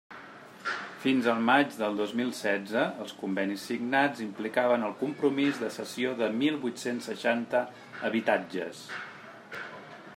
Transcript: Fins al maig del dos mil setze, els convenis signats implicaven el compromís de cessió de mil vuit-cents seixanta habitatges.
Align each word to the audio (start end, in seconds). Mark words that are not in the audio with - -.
Fins 1.01 1.27
al 1.33 1.41
maig 1.49 1.75
del 1.81 1.99
dos 1.99 2.13
mil 2.21 2.31
setze, 2.37 2.85
els 3.03 3.13
convenis 3.19 3.65
signats 3.71 4.23
implicaven 4.27 4.87
el 4.87 4.95
compromís 5.03 5.61
de 5.65 5.69
cessió 5.77 6.15
de 6.23 6.29
mil 6.39 6.57
vuit-cents 6.65 7.11
seixanta 7.11 7.61
habitatges. 8.09 8.81